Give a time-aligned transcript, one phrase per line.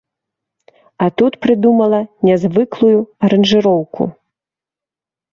[1.03, 1.99] А тут прыдумала
[2.29, 4.03] нязвыклую аранжыроўку.